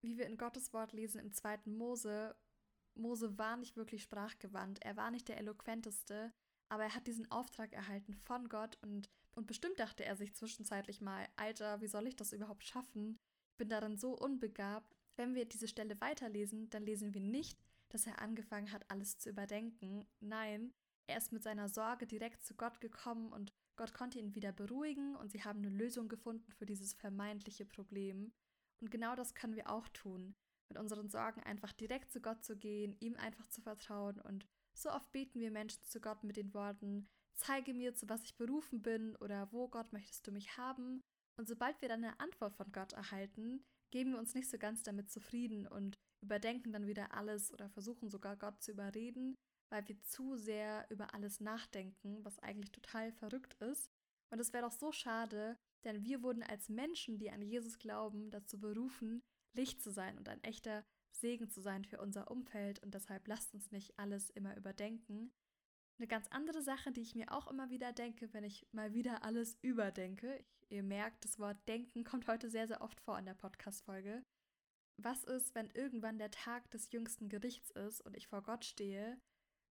Wie 0.00 0.16
wir 0.16 0.26
in 0.26 0.38
Gottes 0.38 0.72
Wort 0.72 0.92
lesen 0.92 1.20
im 1.20 1.32
zweiten 1.32 1.76
Mose, 1.76 2.34
Mose 2.94 3.38
war 3.38 3.56
nicht 3.56 3.76
wirklich 3.76 4.02
sprachgewandt, 4.02 4.82
er 4.82 4.96
war 4.96 5.10
nicht 5.10 5.28
der 5.28 5.38
eloquenteste, 5.38 6.32
aber 6.68 6.84
er 6.84 6.94
hat 6.94 7.06
diesen 7.06 7.30
Auftrag 7.30 7.72
erhalten 7.72 8.14
von 8.14 8.48
Gott 8.48 8.78
und, 8.82 9.10
und 9.34 9.46
bestimmt 9.46 9.78
dachte 9.78 10.04
er 10.04 10.16
sich 10.16 10.34
zwischenzeitlich 10.34 11.00
mal, 11.00 11.28
Alter, 11.36 11.80
wie 11.80 11.86
soll 11.86 12.06
ich 12.06 12.16
das 12.16 12.32
überhaupt 12.32 12.64
schaffen? 12.64 13.18
Ich 13.50 13.56
bin 13.58 13.68
darin 13.68 13.96
so 13.96 14.16
unbegabt. 14.16 14.96
Wenn 15.22 15.36
wir 15.36 15.44
diese 15.44 15.68
Stelle 15.68 16.00
weiterlesen, 16.00 16.68
dann 16.70 16.82
lesen 16.82 17.14
wir 17.14 17.20
nicht, 17.20 17.56
dass 17.90 18.08
er 18.08 18.20
angefangen 18.20 18.72
hat, 18.72 18.90
alles 18.90 19.18
zu 19.18 19.30
überdenken. 19.30 20.04
Nein, 20.18 20.74
er 21.06 21.16
ist 21.16 21.30
mit 21.30 21.44
seiner 21.44 21.68
Sorge 21.68 22.08
direkt 22.08 22.42
zu 22.42 22.56
Gott 22.56 22.80
gekommen 22.80 23.32
und 23.32 23.52
Gott 23.76 23.94
konnte 23.94 24.18
ihn 24.18 24.34
wieder 24.34 24.50
beruhigen 24.50 25.14
und 25.14 25.30
sie 25.30 25.44
haben 25.44 25.60
eine 25.60 25.70
Lösung 25.70 26.08
gefunden 26.08 26.50
für 26.50 26.66
dieses 26.66 26.94
vermeintliche 26.94 27.64
Problem. 27.64 28.32
Und 28.80 28.90
genau 28.90 29.14
das 29.14 29.36
können 29.36 29.54
wir 29.54 29.70
auch 29.70 29.86
tun, 29.90 30.34
mit 30.68 30.76
unseren 30.76 31.08
Sorgen 31.08 31.40
einfach 31.44 31.72
direkt 31.72 32.10
zu 32.10 32.20
Gott 32.20 32.42
zu 32.42 32.56
gehen, 32.56 32.96
ihm 32.98 33.14
einfach 33.14 33.46
zu 33.46 33.60
vertrauen 33.60 34.20
und 34.22 34.44
so 34.74 34.90
oft 34.90 35.12
beten 35.12 35.38
wir 35.38 35.52
Menschen 35.52 35.84
zu 35.84 36.00
Gott 36.00 36.24
mit 36.24 36.36
den 36.36 36.52
Worten, 36.52 37.08
zeige 37.34 37.74
mir, 37.74 37.94
zu 37.94 38.08
was 38.08 38.24
ich 38.24 38.34
berufen 38.34 38.82
bin 38.82 39.14
oder 39.14 39.52
wo 39.52 39.68
Gott 39.68 39.92
möchtest 39.92 40.26
du 40.26 40.32
mich 40.32 40.56
haben. 40.56 41.00
Und 41.36 41.46
sobald 41.46 41.80
wir 41.80 41.88
dann 41.88 42.02
eine 42.02 42.18
Antwort 42.18 42.56
von 42.56 42.72
Gott 42.72 42.92
erhalten, 42.92 43.64
geben 43.92 44.12
wir 44.12 44.18
uns 44.18 44.34
nicht 44.34 44.50
so 44.50 44.58
ganz 44.58 44.82
damit 44.82 45.10
zufrieden 45.10 45.68
und 45.68 46.00
überdenken 46.22 46.72
dann 46.72 46.86
wieder 46.86 47.14
alles 47.14 47.52
oder 47.52 47.68
versuchen 47.68 48.08
sogar 48.08 48.36
Gott 48.36 48.60
zu 48.60 48.72
überreden, 48.72 49.36
weil 49.70 49.86
wir 49.86 50.00
zu 50.02 50.36
sehr 50.36 50.86
über 50.90 51.14
alles 51.14 51.40
nachdenken, 51.40 52.24
was 52.24 52.38
eigentlich 52.40 52.72
total 52.72 53.12
verrückt 53.12 53.54
ist. 53.62 53.90
Und 54.30 54.40
es 54.40 54.52
wäre 54.52 54.64
doch 54.64 54.72
so 54.72 54.92
schade, 54.92 55.56
denn 55.84 56.04
wir 56.04 56.22
wurden 56.22 56.42
als 56.42 56.68
Menschen, 56.68 57.18
die 57.18 57.30
an 57.30 57.42
Jesus 57.42 57.78
glauben, 57.78 58.30
dazu 58.30 58.58
berufen, 58.58 59.22
Licht 59.54 59.82
zu 59.82 59.90
sein 59.90 60.16
und 60.16 60.28
ein 60.28 60.42
echter 60.42 60.84
Segen 61.10 61.50
zu 61.50 61.60
sein 61.60 61.84
für 61.84 62.00
unser 62.00 62.30
Umfeld. 62.30 62.82
Und 62.82 62.94
deshalb 62.94 63.28
lasst 63.28 63.52
uns 63.52 63.70
nicht 63.70 63.98
alles 63.98 64.30
immer 64.30 64.56
überdenken. 64.56 65.32
Eine 65.98 66.08
ganz 66.08 66.26
andere 66.28 66.62
Sache, 66.62 66.90
die 66.90 67.02
ich 67.02 67.14
mir 67.14 67.32
auch 67.32 67.46
immer 67.48 67.70
wieder 67.70 67.92
denke, 67.92 68.32
wenn 68.32 68.44
ich 68.44 68.66
mal 68.72 68.92
wieder 68.92 69.22
alles 69.24 69.56
überdenke. 69.62 70.44
Ihr 70.68 70.82
merkt, 70.82 71.24
das 71.24 71.38
Wort 71.38 71.58
Denken 71.68 72.04
kommt 72.04 72.26
heute 72.26 72.50
sehr, 72.50 72.66
sehr 72.66 72.80
oft 72.80 73.00
vor 73.00 73.18
in 73.18 73.26
der 73.26 73.34
Podcast-Folge. 73.34 74.24
Was 74.96 75.24
ist, 75.24 75.54
wenn 75.54 75.70
irgendwann 75.70 76.18
der 76.18 76.30
Tag 76.30 76.70
des 76.70 76.90
jüngsten 76.92 77.28
Gerichts 77.28 77.70
ist 77.70 78.00
und 78.00 78.16
ich 78.16 78.26
vor 78.26 78.42
Gott 78.42 78.64
stehe 78.64 79.20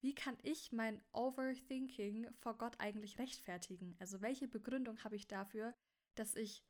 wie 0.01 0.15
kann 0.15 0.37
ich 0.43 0.71
mein 0.71 1.03
Overthinking 1.13 2.29
vor 2.41 2.57
Gott 2.57 2.77
eigentlich 2.79 3.19
rechtfertigen? 3.19 3.97
Also 3.99 4.21
welche 4.21 4.47
Begründung 4.47 5.03
habe 5.03 5.17
ich 5.17 5.27
dafür, 5.27 5.75
dass 6.15 6.37
ich 6.37 6.65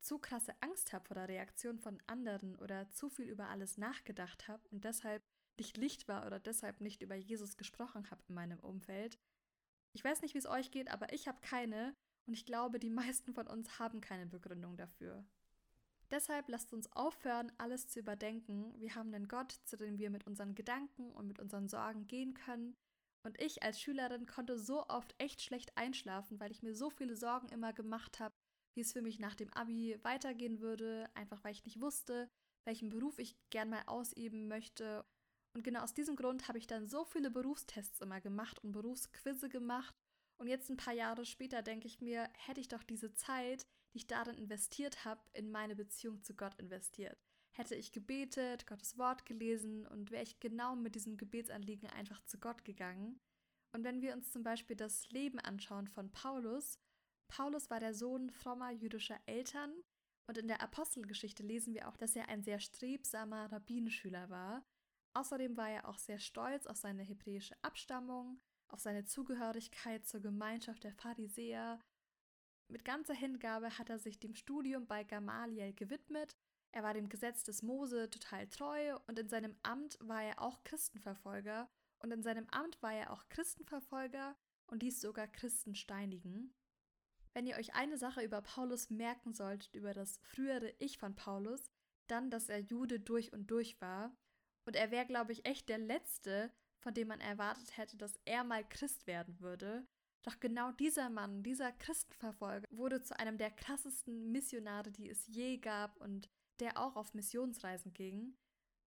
zu 0.00 0.18
krasse 0.18 0.54
Angst 0.60 0.92
habe 0.92 1.06
vor 1.06 1.14
der 1.14 1.28
Reaktion 1.28 1.78
von 1.78 2.02
anderen 2.06 2.56
oder 2.56 2.90
zu 2.90 3.08
viel 3.08 3.26
über 3.26 3.48
alles 3.48 3.78
nachgedacht 3.78 4.48
habe 4.48 4.66
und 4.70 4.84
deshalb 4.84 5.22
nicht 5.58 5.76
Licht 5.76 6.08
war 6.08 6.26
oder 6.26 6.40
deshalb 6.40 6.80
nicht 6.80 7.02
über 7.02 7.14
Jesus 7.14 7.56
gesprochen 7.56 8.10
habe 8.10 8.22
in 8.28 8.34
meinem 8.34 8.60
Umfeld? 8.60 9.18
Ich 9.92 10.04
weiß 10.04 10.22
nicht, 10.22 10.34
wie 10.34 10.38
es 10.38 10.46
euch 10.46 10.70
geht, 10.70 10.90
aber 10.90 11.12
ich 11.12 11.28
habe 11.28 11.40
keine 11.40 11.94
und 12.26 12.34
ich 12.34 12.44
glaube, 12.44 12.78
die 12.78 12.90
meisten 12.90 13.34
von 13.34 13.46
uns 13.46 13.78
haben 13.78 14.00
keine 14.00 14.26
Begründung 14.26 14.76
dafür. 14.76 15.24
Deshalb 16.10 16.48
lasst 16.48 16.72
uns 16.72 16.90
aufhören, 16.92 17.50
alles 17.58 17.88
zu 17.88 17.98
überdenken. 17.98 18.74
Wir 18.78 18.94
haben 18.94 19.14
einen 19.14 19.28
Gott, 19.28 19.52
zu 19.64 19.76
dem 19.76 19.98
wir 19.98 20.10
mit 20.10 20.26
unseren 20.26 20.54
Gedanken 20.54 21.10
und 21.12 21.26
mit 21.26 21.40
unseren 21.40 21.68
Sorgen 21.68 22.06
gehen 22.06 22.34
können. 22.34 22.76
Und 23.24 23.40
ich 23.40 23.62
als 23.62 23.80
Schülerin 23.80 24.26
konnte 24.26 24.58
so 24.58 24.86
oft 24.86 25.14
echt 25.18 25.40
schlecht 25.40 25.76
einschlafen, 25.76 26.38
weil 26.38 26.50
ich 26.50 26.62
mir 26.62 26.74
so 26.74 26.90
viele 26.90 27.16
Sorgen 27.16 27.48
immer 27.48 27.72
gemacht 27.72 28.20
habe, 28.20 28.34
wie 28.74 28.82
es 28.82 28.92
für 28.92 29.02
mich 29.02 29.18
nach 29.18 29.34
dem 29.34 29.52
Abi 29.54 29.98
weitergehen 30.02 30.60
würde, 30.60 31.08
einfach 31.14 31.42
weil 31.42 31.52
ich 31.52 31.64
nicht 31.64 31.80
wusste, 31.80 32.28
welchen 32.64 32.90
Beruf 32.90 33.18
ich 33.18 33.36
gern 33.50 33.70
mal 33.70 33.82
ausüben 33.86 34.46
möchte. 34.46 35.04
Und 35.54 35.62
genau 35.62 35.82
aus 35.82 35.94
diesem 35.94 36.16
Grund 36.16 36.48
habe 36.48 36.58
ich 36.58 36.66
dann 36.66 36.88
so 36.88 37.04
viele 37.04 37.30
Berufstests 37.30 38.00
immer 38.00 38.20
gemacht 38.20 38.58
und 38.64 38.72
Berufsquizze 38.72 39.48
gemacht. 39.48 39.94
Und 40.36 40.48
jetzt 40.48 40.68
ein 40.68 40.76
paar 40.76 40.94
Jahre 40.94 41.24
später 41.24 41.62
denke 41.62 41.86
ich 41.86 42.00
mir, 42.00 42.28
hätte 42.34 42.60
ich 42.60 42.68
doch 42.68 42.82
diese 42.82 43.14
Zeit, 43.14 43.66
die 43.92 43.98
ich 43.98 44.06
darin 44.08 44.36
investiert 44.36 45.04
habe, 45.04 45.22
in 45.32 45.52
meine 45.52 45.76
Beziehung 45.76 46.22
zu 46.22 46.34
Gott 46.34 46.54
investiert. 46.58 47.16
Hätte 47.52 47.76
ich 47.76 47.92
gebetet, 47.92 48.66
Gottes 48.66 48.98
Wort 48.98 49.26
gelesen 49.26 49.86
und 49.86 50.10
wäre 50.10 50.24
ich 50.24 50.40
genau 50.40 50.74
mit 50.74 50.96
diesem 50.96 51.16
Gebetsanliegen 51.16 51.88
einfach 51.88 52.20
zu 52.24 52.38
Gott 52.38 52.64
gegangen. 52.64 53.20
Und 53.72 53.84
wenn 53.84 54.02
wir 54.02 54.12
uns 54.14 54.32
zum 54.32 54.42
Beispiel 54.42 54.74
das 54.74 55.08
Leben 55.10 55.38
anschauen 55.38 55.86
von 55.86 56.10
Paulus, 56.10 56.80
Paulus 57.28 57.70
war 57.70 57.78
der 57.78 57.94
Sohn 57.94 58.30
frommer 58.30 58.72
jüdischer 58.72 59.18
Eltern 59.26 59.72
und 60.26 60.38
in 60.38 60.48
der 60.48 60.62
Apostelgeschichte 60.62 61.44
lesen 61.44 61.74
wir 61.74 61.88
auch, 61.88 61.96
dass 61.96 62.16
er 62.16 62.28
ein 62.28 62.42
sehr 62.42 62.58
strebsamer 62.58 63.52
Rabbinenschüler 63.52 64.30
war. 64.30 64.64
Außerdem 65.14 65.56
war 65.56 65.70
er 65.70 65.88
auch 65.88 65.98
sehr 65.98 66.18
stolz 66.18 66.66
auf 66.66 66.76
seine 66.76 67.02
hebräische 67.02 67.56
Abstammung, 67.62 68.40
auf 68.68 68.80
seine 68.80 69.04
Zugehörigkeit 69.04 70.04
zur 70.06 70.20
Gemeinschaft 70.20 70.82
der 70.82 70.92
Pharisäer. 70.92 71.80
Mit 72.68 72.84
ganzer 72.84 73.14
Hingabe 73.14 73.78
hat 73.78 73.90
er 73.90 73.98
sich 73.98 74.18
dem 74.18 74.34
Studium 74.34 74.86
bei 74.86 75.04
Gamaliel 75.04 75.72
gewidmet. 75.72 76.36
Er 76.72 76.82
war 76.82 76.94
dem 76.94 77.08
Gesetz 77.08 77.44
des 77.44 77.62
Mose 77.62 78.10
total 78.10 78.48
treu 78.48 78.98
und 79.06 79.18
in 79.18 79.28
seinem 79.28 79.56
Amt 79.62 79.96
war 80.00 80.24
er 80.24 80.42
auch 80.42 80.64
Christenverfolger 80.64 81.70
und 82.00 82.12
in 82.12 82.22
seinem 82.22 82.48
Amt 82.50 82.82
war 82.82 82.92
er 82.92 83.12
auch 83.12 83.28
Christenverfolger 83.28 84.36
und 84.66 84.82
ließ 84.82 85.00
sogar 85.00 85.28
Christen 85.28 85.76
steinigen. 85.76 86.52
Wenn 87.32 87.46
ihr 87.46 87.56
euch 87.56 87.74
eine 87.74 87.98
Sache 87.98 88.22
über 88.22 88.42
Paulus 88.42 88.90
merken 88.90 89.32
solltet, 89.32 89.74
über 89.74 89.92
das 89.92 90.18
frühere 90.22 90.74
Ich 90.78 90.98
von 90.98 91.14
Paulus, 91.14 91.70
dann, 92.08 92.30
dass 92.30 92.48
er 92.48 92.58
Jude 92.58 92.98
durch 92.98 93.32
und 93.32 93.50
durch 93.50 93.80
war. 93.80 94.16
Und 94.66 94.76
er 94.76 94.90
wäre, 94.90 95.06
glaube 95.06 95.32
ich, 95.32 95.44
echt 95.44 95.68
der 95.68 95.78
Letzte, 95.78 96.50
von 96.78 96.94
dem 96.94 97.08
man 97.08 97.20
erwartet 97.20 97.76
hätte, 97.76 97.96
dass 97.96 98.18
er 98.24 98.44
mal 98.44 98.66
Christ 98.68 99.06
werden 99.06 99.40
würde. 99.40 99.86
Doch 100.22 100.40
genau 100.40 100.72
dieser 100.72 101.10
Mann, 101.10 101.42
dieser 101.42 101.70
Christenverfolger, 101.72 102.66
wurde 102.70 103.02
zu 103.02 103.18
einem 103.18 103.36
der 103.36 103.50
krassesten 103.50 104.32
Missionare, 104.32 104.90
die 104.90 105.08
es 105.10 105.26
je 105.26 105.58
gab 105.58 105.96
und 105.98 106.30
der 106.60 106.78
auch 106.78 106.96
auf 106.96 107.12
Missionsreisen 107.12 107.92
ging. 107.92 108.36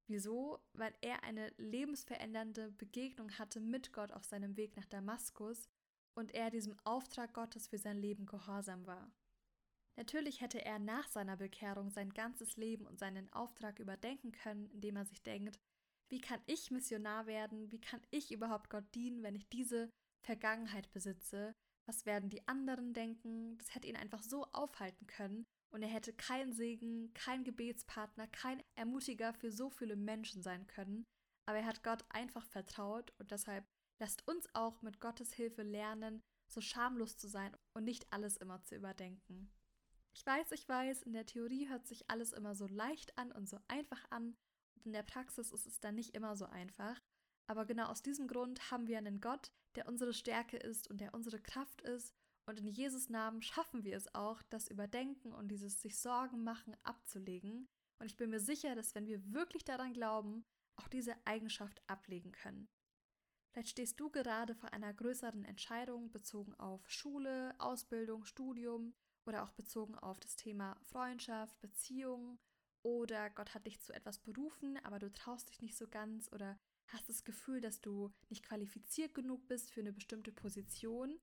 Wieso? 0.08 0.60
Weil 0.74 0.96
er 1.02 1.24
eine 1.24 1.50
lebensverändernde 1.58 2.72
Begegnung 2.72 3.30
hatte 3.38 3.60
mit 3.60 3.94
Gott 3.94 4.12
auf 4.14 4.24
seinem 4.24 4.58
Weg 4.58 4.76
nach 4.78 4.86
Damaskus 4.86 5.70
und 6.16 6.34
er 6.34 6.50
diesem 6.50 6.76
Auftrag 6.86 7.34
Gottes 7.34 7.68
für 7.68 7.78
sein 7.78 7.98
Leben 7.98 8.26
gehorsam 8.26 8.88
war. 8.88 9.12
Natürlich 9.98 10.42
hätte 10.42 10.64
er 10.64 10.80
nach 10.80 11.08
seiner 11.08 11.36
Bekehrung 11.36 11.90
sein 11.90 12.14
ganzes 12.14 12.56
Leben 12.56 12.86
und 12.86 13.00
seinen 13.00 13.32
Auftrag 13.34 13.80
überdenken 13.80 14.32
können, 14.32 14.70
indem 14.70 14.96
er 14.96 15.06
sich 15.06 15.22
denkt, 15.24 15.60
wie 16.10 16.22
kann 16.22 16.42
ich 16.46 16.72
Missionar 16.72 17.28
werden, 17.28 17.72
wie 17.72 17.82
kann 17.82 18.02
ich 18.10 18.32
überhaupt 18.32 18.70
Gott 18.70 18.86
dienen, 18.96 19.24
wenn 19.24 19.36
ich 19.36 19.48
diese 19.50 19.90
Vergangenheit 20.24 20.92
besitze, 20.92 21.56
was 21.86 22.06
werden 22.06 22.30
die 22.30 22.48
anderen 22.48 22.94
denken, 22.94 23.58
das 23.58 23.74
hätte 23.76 23.88
ihn 23.88 23.96
einfach 23.96 24.22
so 24.22 24.46
aufhalten 24.54 25.08
können 25.08 25.46
und 25.70 25.84
er 25.84 25.90
hätte 25.90 26.14
kein 26.14 26.54
Segen, 26.54 27.14
kein 27.14 27.44
Gebetspartner, 27.44 28.28
kein 28.28 28.62
Ermutiger 28.76 29.34
für 29.34 29.52
so 29.52 29.70
viele 29.70 29.96
Menschen 29.96 30.42
sein 30.42 30.68
können, 30.68 31.06
aber 31.46 31.60
er 31.60 31.66
hat 31.66 31.84
Gott 31.84 32.04
einfach 32.10 32.46
vertraut 32.46 33.14
und 33.20 33.32
deshalb 33.32 33.66
Lasst 34.00 34.28
uns 34.28 34.48
auch 34.54 34.82
mit 34.82 35.00
Gottes 35.00 35.34
Hilfe 35.34 35.64
lernen, 35.64 36.22
so 36.48 36.62
schamlos 36.62 37.18
zu 37.18 37.28
sein 37.28 37.56
und 37.74 37.84
nicht 37.84 38.12
alles 38.14 38.38
immer 38.38 38.62
zu 38.64 38.76
überdenken. 38.76 39.52
Ich 40.14 40.26
weiß, 40.26 40.52
ich 40.52 40.68
weiß, 40.68 41.04
in 41.04 41.14
der 41.14 41.26
Theorie 41.26 41.68
hört 41.68 41.88
sich 41.88 42.10
alles 42.10 42.32
immer 42.34 42.56
so 42.56 42.68
leicht 42.68 43.18
an 43.18 43.32
und 43.32 43.50
so 43.50 43.60
einfach 43.68 44.04
an 44.10 44.36
in 44.88 44.94
der 44.94 45.04
Praxis 45.04 45.52
ist 45.52 45.68
es 45.68 45.80
dann 45.80 45.96
nicht 45.96 46.16
immer 46.16 46.36
so 46.36 46.46
einfach. 46.46 47.00
Aber 47.48 47.66
genau 47.66 47.88
aus 47.88 48.02
diesem 48.02 48.28
Grund 48.28 48.72
haben 48.72 48.88
wir 48.88 48.98
einen 48.98 49.22
Gott, 49.22 49.52
der 49.76 49.88
unsere 49.88 50.14
Stärke 50.14 50.58
ist 50.58 50.90
und 50.90 51.00
der 51.00 51.14
unsere 51.14 51.40
Kraft 51.40 51.82
ist 51.82 52.14
und 52.48 52.62
in 52.62 52.68
Jesus 52.68 53.10
Namen 53.10 53.42
schaffen 53.42 53.84
wir 53.84 53.98
es 53.98 54.14
auch, 54.16 54.42
das 54.44 54.70
Überdenken 54.70 55.34
und 55.34 55.50
dieses 55.50 55.82
sich 55.82 56.00
Sorgen 56.00 56.44
machen 56.44 56.78
abzulegen. 56.84 57.68
Und 58.00 58.06
ich 58.06 58.16
bin 58.16 58.30
mir 58.30 58.40
sicher, 58.40 58.74
dass 58.74 58.96
wenn 58.96 59.06
wir 59.06 59.34
wirklich 59.34 59.66
daran 59.66 59.94
glauben, 59.94 60.46
auch 60.78 60.88
diese 60.88 61.16
Eigenschaft 61.26 61.82
ablegen 61.88 62.32
können. 62.32 62.70
Vielleicht 63.52 63.70
stehst 63.70 64.00
du 64.00 64.10
gerade 64.10 64.56
vor 64.56 64.72
einer 64.72 64.94
größeren 64.94 65.44
Entscheidung 65.44 66.12
bezogen 66.12 66.54
auf 66.56 66.90
Schule, 66.90 67.54
Ausbildung, 67.60 68.24
Studium 68.24 68.94
oder 69.26 69.44
auch 69.44 69.52
bezogen 69.52 69.96
auf 69.96 70.20
das 70.20 70.36
Thema 70.38 70.78
Freundschaft, 70.84 71.60
Beziehung 71.60 72.40
oder 72.88 73.30
Gott 73.30 73.54
hat 73.54 73.66
dich 73.66 73.82
zu 73.82 73.94
etwas 73.94 74.20
berufen, 74.20 74.78
aber 74.84 75.00
du 75.00 75.12
traust 75.12 75.50
dich 75.50 75.62
nicht 75.62 75.76
so 75.76 75.88
ganz 75.88 76.32
oder 76.32 76.58
hast 76.88 77.10
das 77.10 77.24
Gefühl, 77.24 77.60
dass 77.60 77.82
du 77.82 78.12
nicht 78.30 78.44
qualifiziert 78.44 79.14
genug 79.14 79.48
bist 79.48 79.72
für 79.72 79.82
eine 79.82 79.92
bestimmte 79.92 80.32
Position 80.32 81.20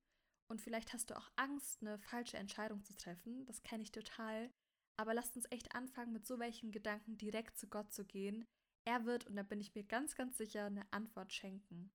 und 0.49 0.61
vielleicht 0.61 0.92
hast 0.92 1.11
du 1.11 1.16
auch 1.16 1.30
Angst, 1.37 1.80
eine 1.80 1.99
falsche 1.99 2.37
Entscheidung 2.37 2.85
zu 2.85 2.94
treffen. 2.97 3.47
Das 3.47 3.62
kenne 3.62 3.83
ich 3.83 3.92
total. 3.92 4.50
Aber 4.97 5.14
lasst 5.14 5.37
uns 5.37 5.47
echt 5.50 5.75
anfangen, 5.75 6.12
mit 6.12 6.26
so 6.26 6.38
welchen 6.38 6.71
Gedanken 6.71 7.16
direkt 7.16 7.59
zu 7.59 7.66
Gott 7.66 7.92
zu 7.92 8.04
gehen. 8.04 8.44
Er 8.85 9.06
wird, 9.06 9.26
und 9.26 9.37
da 9.37 9.42
bin 9.42 9.61
ich 9.61 9.75
mir 9.75 9.85
ganz, 9.85 10.14
ganz 10.14 10.37
sicher, 10.37 10.66
eine 10.66 10.87
Antwort 10.92 11.33
schenken. 11.33 11.90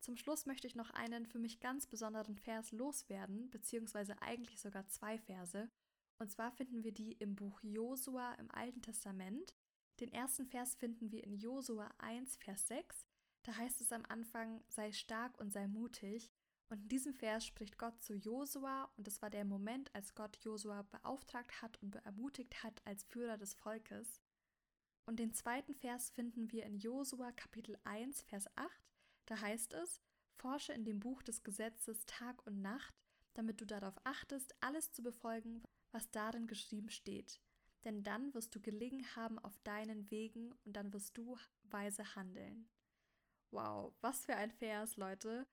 Zum 0.00 0.16
Schluss 0.16 0.46
möchte 0.46 0.66
ich 0.66 0.74
noch 0.74 0.90
einen 0.90 1.26
für 1.26 1.38
mich 1.38 1.60
ganz 1.60 1.86
besonderen 1.86 2.36
Vers 2.36 2.72
loswerden, 2.72 3.50
beziehungsweise 3.50 4.20
eigentlich 4.20 4.60
sogar 4.60 4.88
zwei 4.88 5.18
Verse. 5.18 5.70
Und 6.22 6.30
zwar 6.30 6.52
finden 6.52 6.84
wir 6.84 6.92
die 6.92 7.14
im 7.14 7.34
Buch 7.34 7.60
Josua 7.64 8.34
im 8.34 8.48
Alten 8.52 8.80
Testament. 8.80 9.56
Den 9.98 10.12
ersten 10.12 10.46
Vers 10.46 10.76
finden 10.76 11.10
wir 11.10 11.24
in 11.24 11.34
Josua 11.34 11.90
1, 11.98 12.36
Vers 12.36 12.68
6. 12.68 13.04
Da 13.42 13.56
heißt 13.56 13.80
es 13.80 13.90
am 13.90 14.04
Anfang, 14.08 14.62
sei 14.68 14.92
stark 14.92 15.36
und 15.40 15.52
sei 15.52 15.66
mutig. 15.66 16.30
Und 16.68 16.82
in 16.82 16.88
diesem 16.88 17.12
Vers 17.12 17.44
spricht 17.44 17.76
Gott 17.76 18.00
zu 18.00 18.14
Josua 18.14 18.88
und 18.96 19.08
es 19.08 19.20
war 19.20 19.30
der 19.30 19.44
Moment, 19.44 19.92
als 19.96 20.14
Gott 20.14 20.36
Josua 20.44 20.82
beauftragt 20.82 21.60
hat 21.60 21.82
und 21.82 21.96
ermutigt 21.96 22.62
hat 22.62 22.80
als 22.86 23.02
Führer 23.02 23.36
des 23.36 23.54
Volkes. 23.54 24.20
Und 25.06 25.18
den 25.18 25.34
zweiten 25.34 25.74
Vers 25.74 26.10
finden 26.10 26.52
wir 26.52 26.64
in 26.66 26.76
Josua 26.76 27.32
Kapitel 27.32 27.76
1, 27.82 28.22
Vers 28.22 28.46
8. 28.54 28.70
Da 29.26 29.40
heißt 29.40 29.72
es, 29.72 30.00
forsche 30.36 30.72
in 30.72 30.84
dem 30.84 31.00
Buch 31.00 31.24
des 31.24 31.42
Gesetzes 31.42 32.06
Tag 32.06 32.46
und 32.46 32.62
Nacht, 32.62 32.94
damit 33.34 33.60
du 33.60 33.66
darauf 33.66 33.98
achtest, 34.04 34.54
alles 34.60 34.92
zu 34.92 35.02
befolgen, 35.02 35.64
was 35.92 36.10
darin 36.10 36.46
geschrieben 36.46 36.90
steht. 36.90 37.40
Denn 37.84 38.02
dann 38.02 38.32
wirst 38.34 38.54
du 38.54 38.60
gelingen 38.60 39.04
haben 39.16 39.38
auf 39.38 39.58
deinen 39.60 40.10
Wegen 40.10 40.52
und 40.64 40.74
dann 40.74 40.92
wirst 40.92 41.16
du 41.16 41.36
weise 41.64 42.14
handeln. 42.14 42.68
Wow, 43.50 43.94
was 44.00 44.24
für 44.24 44.36
ein 44.36 44.50
Vers, 44.50 44.96
Leute. 44.96 45.46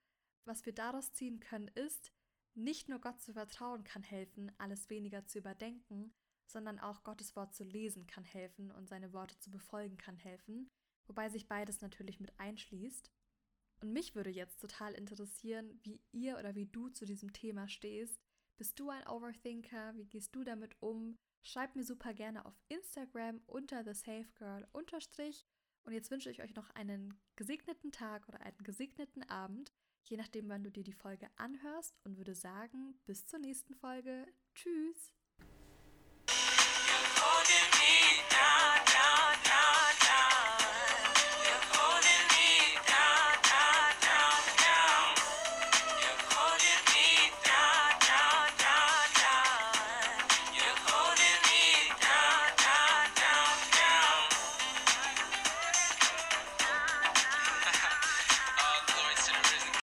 Was 0.44 0.64
wir 0.64 0.72
daraus 0.72 1.12
ziehen 1.12 1.40
können, 1.40 1.68
ist, 1.68 2.12
nicht 2.54 2.88
nur 2.88 3.00
Gott 3.00 3.20
zu 3.20 3.32
vertrauen 3.32 3.84
kann 3.84 4.02
helfen, 4.02 4.50
alles 4.58 4.88
weniger 4.90 5.26
zu 5.26 5.38
überdenken, 5.38 6.14
sondern 6.46 6.78
auch 6.78 7.04
Gottes 7.04 7.36
Wort 7.36 7.54
zu 7.54 7.64
lesen 7.64 8.06
kann 8.06 8.24
helfen 8.24 8.70
und 8.70 8.88
seine 8.88 9.12
Worte 9.12 9.38
zu 9.38 9.50
befolgen 9.50 9.96
kann 9.96 10.16
helfen, 10.16 10.70
wobei 11.06 11.28
sich 11.28 11.46
beides 11.46 11.80
natürlich 11.80 12.20
mit 12.20 12.38
einschließt. 12.38 13.10
Und 13.82 13.92
mich 13.92 14.14
würde 14.14 14.30
jetzt 14.30 14.60
total 14.60 14.94
interessieren, 14.94 15.78
wie 15.82 16.02
ihr 16.12 16.38
oder 16.38 16.54
wie 16.54 16.66
du 16.66 16.88
zu 16.88 17.06
diesem 17.06 17.32
Thema 17.32 17.68
stehst. 17.68 18.20
Bist 18.60 18.78
du 18.78 18.90
ein 18.90 19.08
Overthinker? 19.08 19.96
Wie 19.96 20.04
gehst 20.04 20.36
du 20.36 20.44
damit 20.44 20.76
um? 20.82 21.16
Schreibt 21.42 21.76
mir 21.76 21.82
super 21.82 22.12
gerne 22.12 22.44
auf 22.44 22.60
Instagram 22.68 23.40
unter 23.46 23.82
thesafegirl 23.82 24.68
unterstrich. 24.72 25.46
Und 25.84 25.94
jetzt 25.94 26.10
wünsche 26.10 26.30
ich 26.30 26.42
euch 26.42 26.54
noch 26.54 26.68
einen 26.74 27.18
gesegneten 27.36 27.90
Tag 27.90 28.28
oder 28.28 28.42
einen 28.42 28.58
gesegneten 28.58 29.22
Abend, 29.30 29.72
je 30.04 30.18
nachdem, 30.18 30.50
wann 30.50 30.62
du 30.62 30.70
dir 30.70 30.84
die 30.84 30.92
Folge 30.92 31.30
anhörst 31.36 31.98
und 32.04 32.18
würde 32.18 32.34
sagen, 32.34 33.00
bis 33.06 33.24
zur 33.24 33.38
nächsten 33.38 33.74
Folge. 33.74 34.26
Tschüss! 34.54 35.14